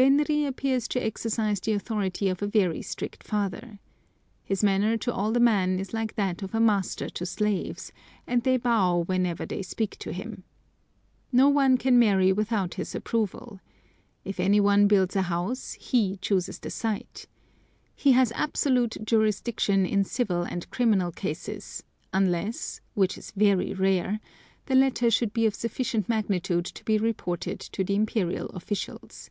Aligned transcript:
Benri 0.00 0.46
appears 0.46 0.88
to 0.88 0.98
exercise 1.04 1.60
the 1.60 1.72
authority 1.74 2.30
of 2.30 2.40
a 2.40 2.46
very 2.46 2.80
strict 2.80 3.22
father. 3.22 3.78
His 4.42 4.64
manner 4.64 4.96
to 4.96 5.12
all 5.12 5.30
the 5.30 5.40
men 5.40 5.78
is 5.78 5.92
like 5.92 6.14
that 6.14 6.40
of 6.40 6.54
a 6.54 6.58
master 6.60 7.10
to 7.10 7.26
slaves, 7.26 7.92
and 8.26 8.42
they 8.42 8.56
bow 8.56 9.00
when 9.02 9.24
they 9.24 9.60
speak 9.60 9.98
to 9.98 10.10
him. 10.10 10.44
No 11.30 11.50
one 11.50 11.76
can 11.76 11.98
marry 11.98 12.32
without 12.32 12.72
his 12.80 12.94
approval. 12.94 13.60
If 14.24 14.40
any 14.40 14.58
one 14.58 14.88
builds 14.88 15.16
a 15.16 15.22
house 15.28 15.74
he 15.74 16.16
chooses 16.22 16.58
the 16.60 16.70
site. 16.70 17.26
He 17.94 18.12
has 18.12 18.32
absolute 18.32 18.96
jurisdiction 19.04 19.84
in 19.84 20.04
civil 20.04 20.44
and 20.44 20.70
criminal 20.70 21.12
cases, 21.12 21.82
unless 22.10 22.80
(which 22.94 23.18
is 23.18 23.32
very 23.32 23.74
rare) 23.74 24.18
the 24.64 24.76
latter 24.76 25.10
should 25.10 25.34
be 25.34 25.44
of 25.44 25.54
sufficient 25.54 26.08
magnitude 26.08 26.64
to 26.64 26.82
be 26.86 26.96
reported 26.96 27.60
to 27.60 27.84
the 27.84 27.96
Imperial 27.96 28.46
officials. 28.54 29.28